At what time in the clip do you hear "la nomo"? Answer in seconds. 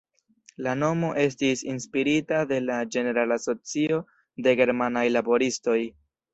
0.67-1.11